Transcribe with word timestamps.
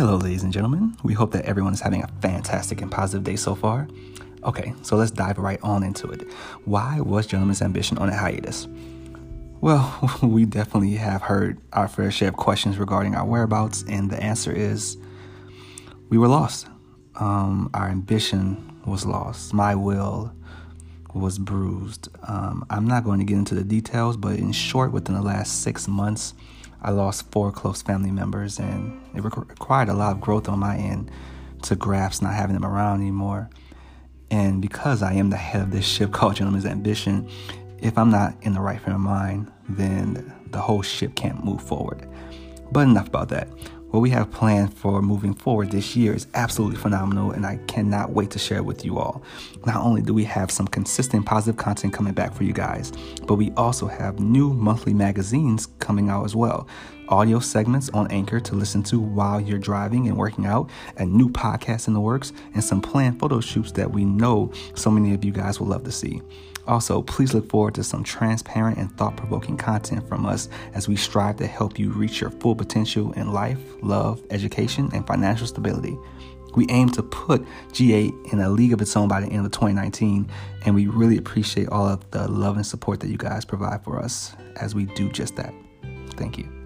Hello, 0.00 0.16
ladies 0.16 0.44
and 0.44 0.50
gentlemen. 0.50 0.96
We 1.02 1.12
hope 1.12 1.32
that 1.32 1.44
everyone 1.44 1.74
is 1.74 1.80
having 1.82 2.02
a 2.02 2.08
fantastic 2.22 2.80
and 2.80 2.90
positive 2.90 3.22
day 3.22 3.36
so 3.36 3.54
far. 3.54 3.86
Okay, 4.44 4.72
so 4.80 4.96
let's 4.96 5.10
dive 5.10 5.36
right 5.36 5.60
on 5.62 5.82
into 5.82 6.08
it. 6.08 6.26
Why 6.64 7.00
was 7.00 7.26
Gentleman's 7.26 7.60
Ambition 7.60 7.98
on 7.98 8.08
a 8.08 8.16
hiatus? 8.16 8.66
Well, 9.60 10.18
we 10.22 10.46
definitely 10.46 10.94
have 10.94 11.20
heard 11.20 11.60
our 11.74 11.86
fair 11.86 12.10
share 12.10 12.30
of 12.30 12.36
questions 12.36 12.78
regarding 12.78 13.14
our 13.14 13.26
whereabouts, 13.26 13.84
and 13.90 14.10
the 14.10 14.18
answer 14.22 14.50
is 14.50 14.96
we 16.08 16.16
were 16.16 16.28
lost. 16.28 16.66
Um, 17.16 17.68
our 17.74 17.90
ambition 17.90 18.80
was 18.86 19.04
lost. 19.04 19.52
My 19.52 19.74
will 19.74 20.32
was 21.12 21.38
bruised. 21.38 22.08
Um, 22.26 22.64
I'm 22.70 22.86
not 22.86 23.04
going 23.04 23.18
to 23.18 23.26
get 23.26 23.36
into 23.36 23.54
the 23.54 23.64
details, 23.64 24.16
but 24.16 24.38
in 24.38 24.52
short, 24.52 24.92
within 24.92 25.14
the 25.14 25.20
last 25.20 25.60
six 25.60 25.86
months, 25.86 26.32
I 26.82 26.90
lost 26.90 27.30
four 27.30 27.52
close 27.52 27.82
family 27.82 28.10
members, 28.10 28.58
and 28.58 29.00
it 29.14 29.22
required 29.22 29.88
a 29.88 29.94
lot 29.94 30.12
of 30.12 30.20
growth 30.20 30.48
on 30.48 30.58
my 30.58 30.76
end 30.76 31.10
to 31.62 31.76
grasp 31.76 32.22
not 32.22 32.34
having 32.34 32.54
them 32.54 32.64
around 32.64 33.00
anymore. 33.00 33.50
And 34.30 34.62
because 34.62 35.02
I 35.02 35.14
am 35.14 35.30
the 35.30 35.36
head 35.36 35.62
of 35.62 35.70
this 35.70 35.84
ship 35.84 36.12
called 36.12 36.36
Gentleman's 36.36 36.66
Ambition, 36.66 37.28
if 37.78 37.98
I'm 37.98 38.10
not 38.10 38.34
in 38.42 38.54
the 38.54 38.60
right 38.60 38.80
frame 38.80 38.96
of 38.96 39.02
mind, 39.02 39.50
then 39.68 40.32
the 40.50 40.60
whole 40.60 40.82
ship 40.82 41.14
can't 41.14 41.44
move 41.44 41.62
forward. 41.62 42.08
But 42.72 42.80
enough 42.80 43.08
about 43.08 43.28
that 43.30 43.48
what 43.90 44.00
we 44.00 44.10
have 44.10 44.30
planned 44.30 44.72
for 44.72 45.02
moving 45.02 45.34
forward 45.34 45.70
this 45.70 45.96
year 45.96 46.14
is 46.14 46.28
absolutely 46.34 46.76
phenomenal, 46.76 47.32
and 47.32 47.44
I 47.44 47.56
cannot 47.66 48.10
wait 48.10 48.30
to 48.30 48.38
share 48.38 48.58
it 48.58 48.64
with 48.64 48.84
you 48.84 48.98
all. 48.98 49.22
Not 49.66 49.84
only 49.84 50.00
do 50.00 50.14
we 50.14 50.24
have 50.24 50.50
some 50.50 50.68
consistent 50.68 51.26
positive 51.26 51.56
content 51.56 51.92
coming 51.92 52.12
back 52.12 52.32
for 52.32 52.44
you 52.44 52.52
guys, 52.52 52.92
but 53.26 53.34
we 53.34 53.50
also 53.56 53.88
have 53.88 54.20
new 54.20 54.52
monthly 54.52 54.94
magazines 54.94 55.66
coming 55.80 56.08
out 56.08 56.24
as 56.24 56.36
well. 56.36 56.68
Audio 57.08 57.40
segments 57.40 57.90
on 57.90 58.08
Anchor 58.12 58.38
to 58.38 58.54
listen 58.54 58.84
to 58.84 59.00
while 59.00 59.40
you're 59.40 59.58
driving 59.58 60.06
and 60.06 60.16
working 60.16 60.46
out, 60.46 60.70
a 60.98 61.04
new 61.04 61.28
podcast 61.28 61.88
in 61.88 61.94
the 61.94 62.00
works, 62.00 62.32
and 62.54 62.62
some 62.62 62.80
planned 62.80 63.18
photo 63.18 63.40
shoots 63.40 63.72
that 63.72 63.90
we 63.90 64.04
know 64.04 64.52
so 64.76 64.92
many 64.92 65.14
of 65.14 65.24
you 65.24 65.32
guys 65.32 65.58
will 65.58 65.66
love 65.66 65.82
to 65.82 65.90
see. 65.90 66.22
Also, 66.66 67.02
please 67.02 67.34
look 67.34 67.50
forward 67.50 67.74
to 67.74 67.82
some 67.82 68.04
transparent 68.04 68.78
and 68.78 68.96
thought 68.96 69.16
provoking 69.16 69.56
content 69.56 70.06
from 70.08 70.24
us 70.24 70.48
as 70.74 70.86
we 70.86 70.94
strive 70.94 71.36
to 71.36 71.46
help 71.46 71.80
you 71.80 71.90
reach 71.90 72.20
your 72.20 72.30
full 72.30 72.54
potential 72.54 73.12
in 73.14 73.32
life, 73.32 73.58
love, 73.82 74.22
education, 74.30 74.90
and 74.92 75.06
financial 75.06 75.46
stability. 75.46 75.96
We 76.56 76.66
aim 76.68 76.88
to 76.90 77.02
put 77.02 77.46
GA 77.72 78.10
in 78.32 78.40
a 78.40 78.50
league 78.50 78.72
of 78.72 78.80
its 78.80 78.96
own 78.96 79.08
by 79.08 79.20
the 79.20 79.28
end 79.28 79.46
of 79.46 79.52
2019, 79.52 80.28
and 80.64 80.74
we 80.74 80.86
really 80.86 81.16
appreciate 81.16 81.68
all 81.68 81.86
of 81.86 82.10
the 82.10 82.26
love 82.28 82.56
and 82.56 82.66
support 82.66 83.00
that 83.00 83.08
you 83.08 83.16
guys 83.16 83.44
provide 83.44 83.84
for 83.84 84.00
us 84.00 84.34
as 84.56 84.74
we 84.74 84.86
do 84.86 85.08
just 85.10 85.36
that. 85.36 85.54
Thank 86.16 86.38
you. 86.38 86.59